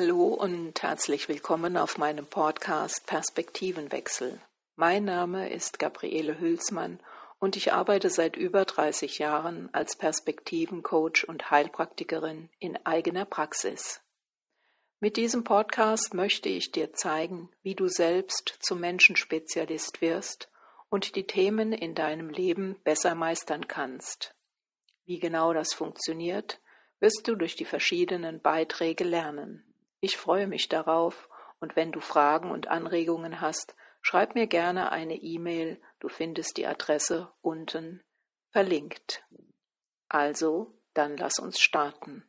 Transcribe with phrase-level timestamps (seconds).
[0.00, 4.40] Hallo und herzlich willkommen auf meinem Podcast Perspektivenwechsel.
[4.76, 7.00] Mein Name ist Gabriele Hülsmann
[7.40, 14.00] und ich arbeite seit über 30 Jahren als Perspektivencoach und Heilpraktikerin in eigener Praxis.
[15.00, 20.48] Mit diesem Podcast möchte ich dir zeigen, wie du selbst zum Menschenspezialist wirst
[20.90, 24.36] und die Themen in deinem Leben besser meistern kannst.
[25.06, 26.60] Wie genau das funktioniert,
[27.00, 29.67] wirst du durch die verschiedenen Beiträge lernen.
[30.00, 31.28] Ich freue mich darauf
[31.60, 36.66] und wenn du Fragen und Anregungen hast, schreib mir gerne eine E-Mail, du findest die
[36.66, 38.02] Adresse unten
[38.50, 39.24] verlinkt.
[40.08, 42.24] Also, dann lass uns starten.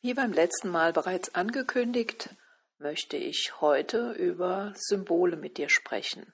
[0.00, 2.34] Wie beim letzten Mal bereits angekündigt,
[2.78, 6.32] möchte ich heute über Symbole mit dir sprechen.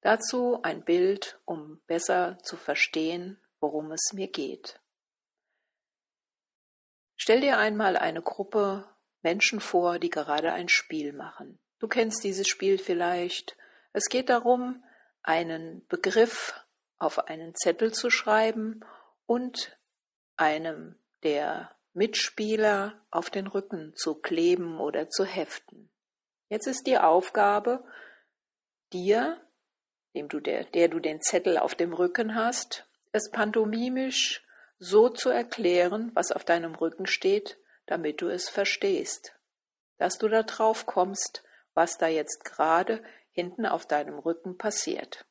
[0.00, 4.80] Dazu ein Bild, um besser zu verstehen, worum es mir geht.
[7.16, 8.88] Stell dir einmal eine Gruppe
[9.22, 11.58] Menschen vor, die gerade ein Spiel machen.
[11.78, 13.56] Du kennst dieses Spiel vielleicht.
[13.92, 14.84] Es geht darum,
[15.22, 16.54] einen Begriff
[16.98, 18.84] auf einen Zettel zu schreiben
[19.26, 19.78] und
[20.36, 25.90] einem der Mitspieler auf den Rücken zu kleben oder zu heften.
[26.48, 27.84] Jetzt ist die Aufgabe,
[28.92, 29.40] dir,
[30.14, 34.44] dem du der, der du den Zettel auf dem Rücken hast, es pantomimisch
[34.78, 39.34] so zu erklären, was auf deinem Rücken steht, damit du es verstehst,
[39.98, 41.44] dass du da drauf kommst,
[41.74, 45.26] was da jetzt gerade hinten auf deinem Rücken passiert.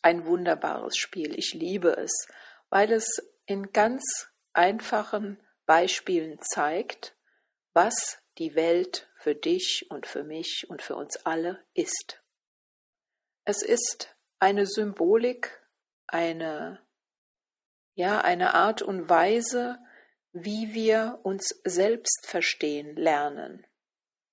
[0.00, 2.26] Ein wunderbares Spiel, ich liebe es,
[2.70, 3.06] weil es
[3.46, 7.16] in ganz einfachen Beispielen zeigt,
[7.72, 12.22] was die Welt für dich und für mich und für uns alle ist.
[13.44, 15.62] Es ist eine Symbolik,
[16.06, 16.80] eine
[17.94, 19.78] ja, eine Art und Weise,
[20.32, 23.66] wie wir uns selbst verstehen lernen.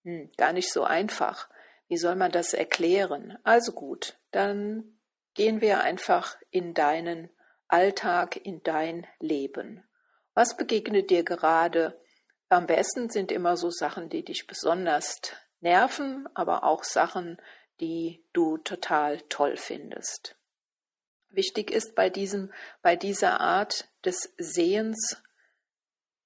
[0.04, 1.50] Hm, gar nicht so einfach.
[1.88, 3.38] Wie soll man das erklären?
[3.44, 5.00] Also gut, dann
[5.34, 7.30] gehen wir einfach in deinen
[7.68, 9.84] Alltag, in dein Leben.
[10.34, 12.00] Was begegnet dir gerade?
[12.48, 15.22] Am besten sind immer so Sachen, die dich besonders
[15.60, 17.38] nerven, aber auch Sachen,
[17.80, 20.39] die du total toll findest.
[21.30, 22.52] Wichtig ist bei diesem,
[22.82, 25.22] bei dieser Art des Sehens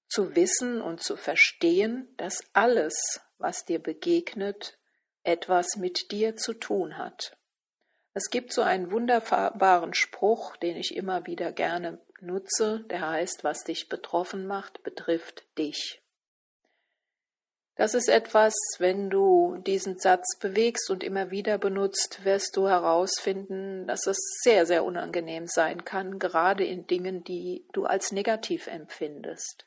[0.07, 4.77] zu wissen und zu verstehen, dass alles, was dir begegnet,
[5.23, 7.37] etwas mit dir zu tun hat.
[8.13, 13.63] Es gibt so einen wunderbaren Spruch, den ich immer wieder gerne nutze, der heißt, was
[13.63, 16.02] dich betroffen macht, betrifft dich.
[17.75, 23.87] Das ist etwas, wenn du diesen Satz bewegst und immer wieder benutzt, wirst du herausfinden,
[23.87, 29.65] dass es sehr, sehr unangenehm sein kann, gerade in Dingen, die du als negativ empfindest.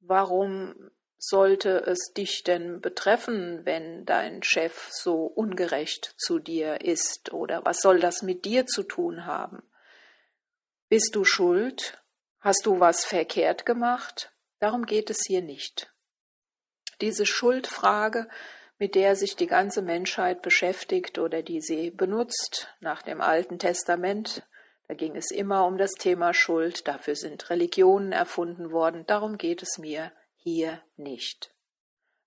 [0.00, 7.34] Warum sollte es dich denn betreffen, wenn dein Chef so ungerecht zu dir ist?
[7.34, 9.62] Oder was soll das mit dir zu tun haben?
[10.88, 12.02] Bist du schuld?
[12.40, 14.32] Hast du was verkehrt gemacht?
[14.60, 15.92] Darum geht es hier nicht.
[17.00, 18.28] Diese Schuldfrage,
[18.78, 24.42] mit der sich die ganze Menschheit beschäftigt oder die sie benutzt nach dem Alten Testament,
[24.88, 29.62] da ging es immer um das Thema Schuld, dafür sind Religionen erfunden worden, darum geht
[29.62, 31.54] es mir hier nicht.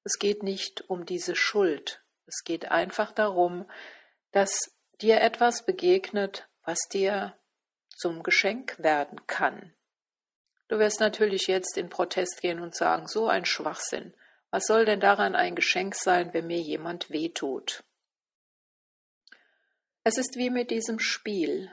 [0.03, 3.69] Es geht nicht um diese Schuld, es geht einfach darum,
[4.31, 7.35] dass dir etwas begegnet, was dir
[7.89, 9.73] zum Geschenk werden kann.
[10.67, 14.13] Du wirst natürlich jetzt in Protest gehen und sagen, so ein Schwachsinn.
[14.51, 17.85] Was soll denn daran ein Geschenk sein, wenn mir jemand wehtut?
[20.03, 21.71] Es ist wie mit diesem Spiel.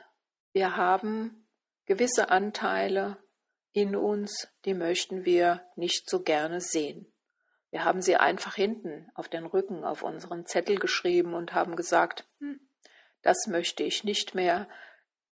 [0.53, 1.49] Wir haben
[1.87, 3.17] gewisse Anteile
[3.73, 7.13] in uns, die möchten wir nicht so gerne sehen.
[7.71, 12.27] Wir haben sie einfach hinten auf den Rücken auf unseren Zettel geschrieben und haben gesagt,
[12.39, 12.61] hm,
[13.23, 14.69] das möchte ich nicht mehr,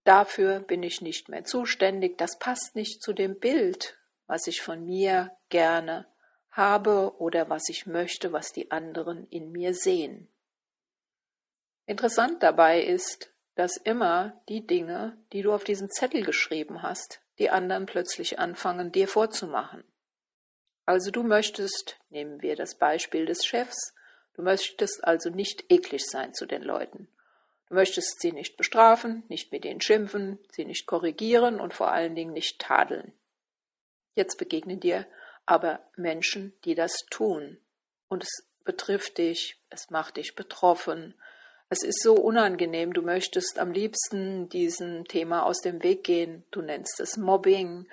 [0.04, 4.84] dafür bin ich nicht mehr zuständig, das passt nicht zu dem Bild, was ich von
[4.84, 6.06] mir gerne
[6.52, 10.28] habe oder was ich möchte, was die anderen in mir sehen.
[11.86, 17.50] Interessant dabei ist, dass immer die Dinge, die du auf diesen Zettel geschrieben hast, die
[17.50, 19.84] anderen plötzlich anfangen, dir vorzumachen.
[20.84, 23.94] Also du möchtest, nehmen wir das Beispiel des Chefs,
[24.34, 27.08] du möchtest also nicht eklig sein zu den Leuten.
[27.68, 32.14] Du möchtest sie nicht bestrafen, nicht mit ihnen schimpfen, sie nicht korrigieren und vor allen
[32.14, 33.12] Dingen nicht tadeln.
[34.14, 35.06] Jetzt begegnen dir
[35.46, 37.58] aber Menschen, die das tun.
[38.08, 41.14] Und es betrifft dich, es macht dich betroffen.
[41.68, 46.44] Es ist so unangenehm, du möchtest am liebsten diesem Thema aus dem Weg gehen.
[46.50, 47.88] Du nennst es Mobbing,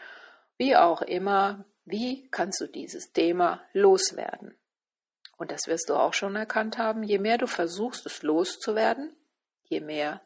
[0.57, 1.66] wie auch immer.
[1.86, 4.56] Wie kannst du dieses Thema loswerden?
[5.38, 9.16] Und das wirst du auch schon erkannt haben, je mehr du versuchst, es loszuwerden,
[9.63, 10.22] je mehr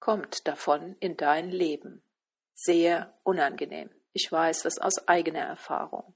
[0.00, 2.02] kommt davon in dein Leben.
[2.52, 3.90] Sehr unangenehm.
[4.12, 6.14] Ich weiß das aus eigener Erfahrung.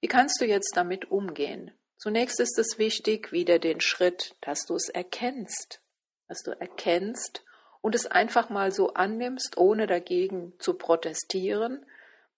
[0.00, 1.72] Wie kannst du jetzt damit umgehen?
[1.96, 5.82] Zunächst ist es wichtig, wieder den Schritt, dass du es erkennst,
[6.28, 7.44] dass du erkennst
[7.82, 11.84] und es einfach mal so annimmst, ohne dagegen zu protestieren,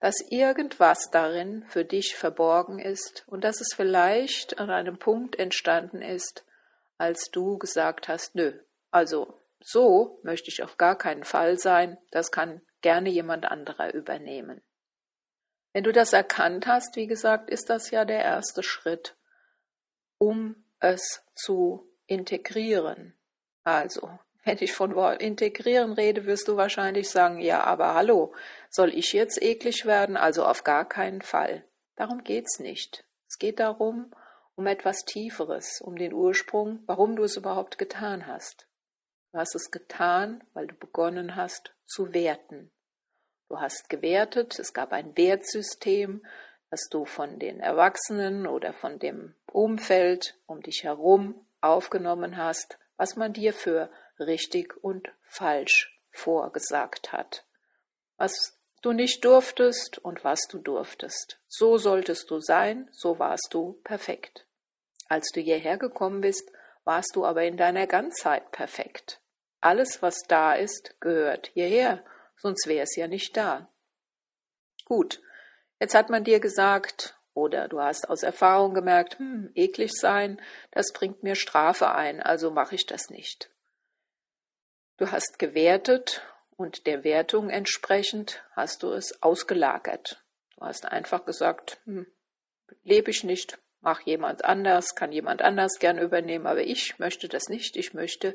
[0.01, 6.03] dass irgendwas darin für dich verborgen ist und dass es vielleicht an einem Punkt entstanden
[6.03, 6.45] ist,
[6.99, 8.53] als du gesagt hast, nö,
[8.91, 14.61] also so möchte ich auf gar keinen Fall sein, das kann gerne jemand anderer übernehmen.
[15.73, 19.17] Wenn du das erkannt hast, wie gesagt, ist das ja der erste Schritt,
[20.19, 23.15] um es zu integrieren.
[23.65, 28.35] Also, wenn ich von integrieren rede, wirst du wahrscheinlich sagen, ja, aber hallo,
[28.69, 30.17] soll ich jetzt eklig werden?
[30.17, 31.65] Also auf gar keinen Fall.
[31.97, 33.05] Darum geht's nicht.
[33.29, 34.13] Es geht darum,
[34.57, 38.67] um etwas Tieferes, um den Ursprung, warum du es überhaupt getan hast.
[39.33, 42.71] Du hast es getan, weil du begonnen hast zu werten.
[43.53, 46.25] Du hast gewertet, es gab ein Wertsystem,
[46.71, 53.15] das du von den Erwachsenen oder von dem Umfeld um dich herum aufgenommen hast, was
[53.17, 57.45] man dir für richtig und falsch vorgesagt hat.
[58.17, 61.39] Was du nicht durftest und was du durftest.
[61.47, 64.47] So solltest du sein, so warst du perfekt.
[65.11, 66.51] Als du hierher gekommen bist,
[66.85, 69.21] warst du aber in deiner Ganzheit perfekt.
[69.61, 72.03] Alles, was da ist, gehört hierher
[72.43, 73.69] sonst wäre es ja nicht da.
[74.85, 75.23] Gut,
[75.81, 80.43] jetzt hat man dir gesagt, oder du hast aus Erfahrung gemerkt, hm, eklig sein,
[80.73, 83.51] das bringt mir Strafe ein, also mache ich das nicht.
[84.99, 86.23] Du hast gewertet
[86.57, 90.23] und der Wertung entsprechend hast du es ausgelagert.
[90.57, 92.07] Du hast einfach gesagt, hm,
[92.83, 97.49] lebe ich nicht, mach jemand anders, kann jemand anders gern übernehmen, aber ich möchte das
[97.49, 98.35] nicht, ich möchte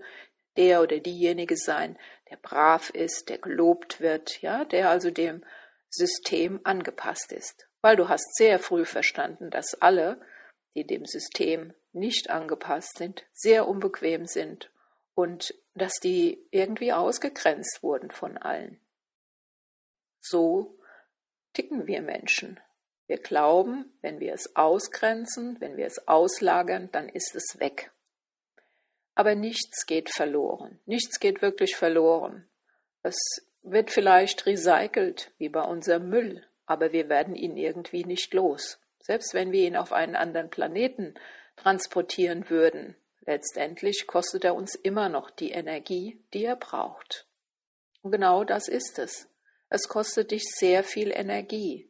[0.58, 1.98] der oder diejenige sein,
[2.30, 5.44] der brav ist, der gelobt wird, ja, der also dem
[5.90, 7.68] System angepasst ist.
[7.82, 10.20] Weil du hast sehr früh verstanden, dass alle,
[10.76, 14.72] die dem System nicht angepasst sind, sehr unbequem sind
[15.14, 18.80] und dass die irgendwie ausgegrenzt wurden von allen.
[20.20, 20.78] So
[21.54, 22.60] ticken wir Menschen.
[23.08, 27.92] Wir glauben, wenn wir es ausgrenzen, wenn wir es auslagern, dann ist es weg.
[29.18, 30.80] Aber nichts geht verloren.
[30.86, 32.48] Nichts geht wirklich verloren.
[33.02, 33.18] Es
[33.64, 38.80] wird vielleicht recycelt, wie bei unserem Müll, aber wir werden ihn irgendwie nicht los.
[39.00, 41.16] Selbst wenn wir ihn auf einen anderen Planeten
[41.56, 47.26] transportieren würden, letztendlich kostet er uns immer noch die Energie, die er braucht.
[48.04, 49.28] Und genau das ist es.
[49.70, 51.90] Es kostet dich sehr viel Energie,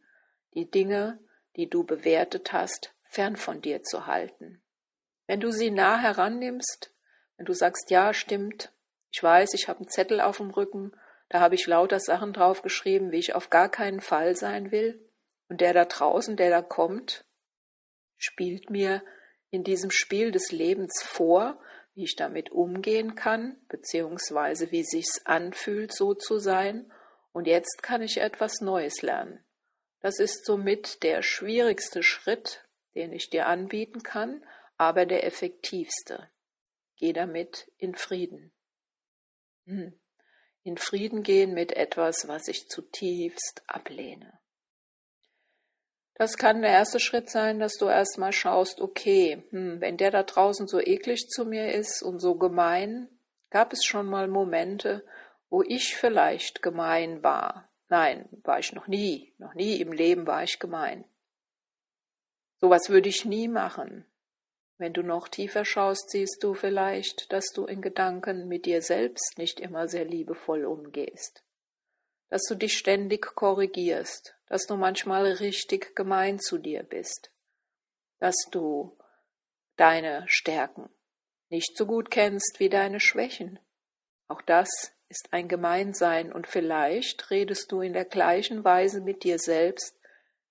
[0.53, 1.19] die Dinge,
[1.57, 4.61] die du bewertet hast, fern von dir zu halten.
[5.25, 6.93] Wenn du sie nah herannimmst,
[7.37, 8.71] wenn du sagst, ja, stimmt,
[9.11, 10.91] ich weiß, ich habe einen Zettel auf dem Rücken,
[11.29, 14.99] da habe ich lauter Sachen draufgeschrieben, wie ich auf gar keinen Fall sein will,
[15.49, 17.25] und der da draußen, der da kommt,
[18.17, 19.03] spielt mir
[19.49, 21.59] in diesem Spiel des Lebens vor,
[21.93, 26.91] wie ich damit umgehen kann, beziehungsweise wie sich's anfühlt, so zu sein,
[27.31, 29.43] und jetzt kann ich etwas Neues lernen.
[30.01, 32.63] Das ist somit der schwierigste Schritt,
[32.95, 34.43] den ich dir anbieten kann,
[34.77, 36.29] aber der effektivste.
[36.97, 38.51] Geh damit in Frieden.
[39.65, 39.99] Hm.
[40.63, 44.39] In Frieden gehen mit etwas, was ich zutiefst ablehne.
[46.15, 50.23] Das kann der erste Schritt sein, dass du erstmal schaust, okay, hm, wenn der da
[50.23, 53.07] draußen so eklig zu mir ist und so gemein,
[53.51, 55.05] gab es schon mal Momente,
[55.49, 57.69] wo ich vielleicht gemein war.
[57.87, 61.05] Nein, war ich noch nie, noch nie im Leben war ich gemein.
[62.59, 64.05] Sowas würde ich nie machen.
[64.79, 69.37] Wenn du noch tiefer schaust, siehst du vielleicht, dass du in Gedanken mit dir selbst
[69.37, 71.43] nicht immer sehr liebevoll umgehst,
[72.29, 77.31] dass du dich ständig korrigierst, dass du manchmal richtig gemein zu dir bist,
[78.19, 78.95] dass du
[79.77, 80.89] deine Stärken
[81.49, 83.59] nicht so gut kennst wie deine Schwächen.
[84.27, 84.69] Auch das
[85.09, 89.95] ist ein Gemeinsein und vielleicht redest du in der gleichen Weise mit dir selbst,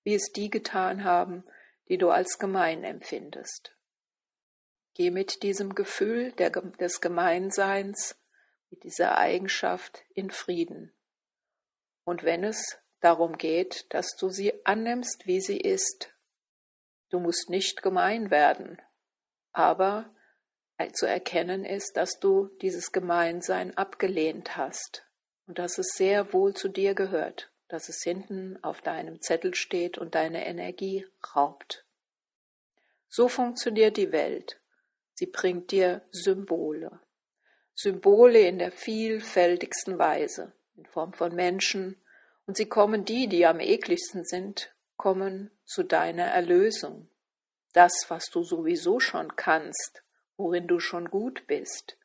[0.03, 1.45] wie es die getan haben,
[1.87, 3.76] die du als gemein empfindest.
[4.97, 8.17] Geh mit diesem Gefühl der, des Gemeinseins,
[8.71, 10.91] mit dieser Eigenschaft in Frieden.
[12.03, 16.09] Und wenn es darum geht, dass du sie annimmst, wie sie ist,
[17.11, 18.81] du musst nicht gemein werden,
[19.51, 20.11] aber
[20.93, 25.05] zu erkennen ist, dass du dieses Gemeinsein abgelehnt hast
[25.45, 27.51] und dass es sehr wohl zu dir gehört.
[27.67, 31.85] dass es hinten auf deinem Zettel steht und deine Energie raubt.
[33.09, 34.61] So funktioniert die Welt.
[35.17, 36.99] Sie bringt dir Symbole.
[37.73, 41.99] Symbole in der vielfältigsten Weise, in Form von Menschen,
[42.45, 47.09] und sie kommen die, die am ekligsten sind, kommen zu deiner Erlösung.
[47.73, 50.03] Das, was du sowieso schon kannst,
[50.37, 51.97] worin du schon gut bist,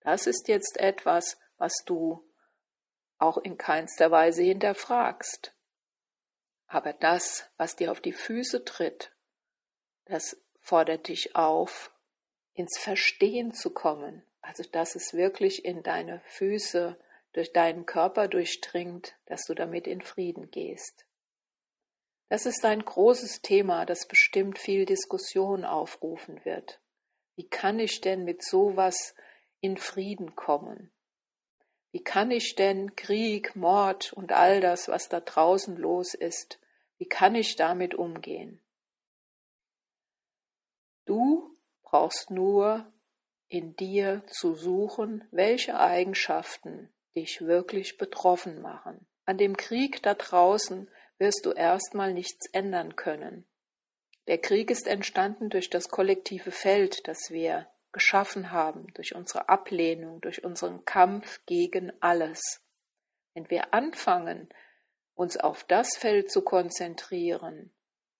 [0.00, 2.30] das ist jetzt etwas, was du
[3.16, 5.54] auch in keinster Weise hinterfragst.
[6.66, 9.16] Aber das, was dir auf die Füße tritt,
[10.04, 11.90] das fordert dich auf,
[12.58, 16.98] ins Verstehen zu kommen, also dass es wirklich in deine Füße
[17.32, 21.06] durch deinen Körper durchdringt, dass du damit in Frieden gehst.
[22.28, 26.80] Das ist ein großes Thema, das bestimmt viel Diskussion aufrufen wird.
[27.36, 29.14] Wie kann ich denn mit sowas
[29.60, 30.90] in Frieden kommen?
[31.92, 36.58] Wie kann ich denn Krieg, Mord und all das, was da draußen los ist,
[36.98, 38.60] wie kann ich damit umgehen?
[41.06, 41.57] Du
[41.90, 42.90] brauchst nur
[43.48, 49.06] in dir zu suchen, welche Eigenschaften dich wirklich betroffen machen.
[49.24, 53.46] An dem Krieg da draußen wirst du erstmal nichts ändern können.
[54.26, 60.20] Der Krieg ist entstanden durch das kollektive Feld, das wir geschaffen haben, durch unsere Ablehnung,
[60.20, 62.62] durch unseren Kampf gegen alles.
[63.32, 64.50] Wenn wir anfangen,
[65.14, 67.72] uns auf das Feld zu konzentrieren,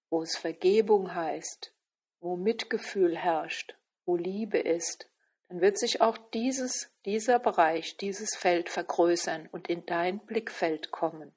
[0.08, 1.74] wo es Vergebung heißt,
[2.20, 5.10] wo Mitgefühl herrscht, wo Liebe ist,
[5.48, 11.32] dann wird sich auch dieses, dieser Bereich, dieses Feld vergrößern und in dein Blickfeld kommen.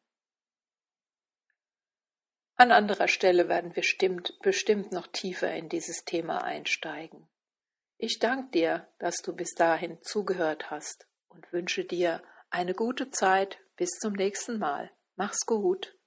[2.55, 7.27] An anderer Stelle werden wir stimmt, bestimmt noch tiefer in dieses Thema einsteigen.
[7.97, 13.57] Ich danke dir, dass du bis dahin zugehört hast und wünsche dir eine gute Zeit.
[13.77, 14.91] Bis zum nächsten Mal.
[15.15, 15.97] Mach's gut.